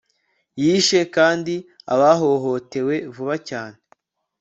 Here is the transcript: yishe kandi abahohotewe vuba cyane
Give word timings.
yishe 0.63 0.99
kandi 1.15 1.53
abahohotewe 1.93 2.95
vuba 3.15 3.35
cyane 3.49 3.77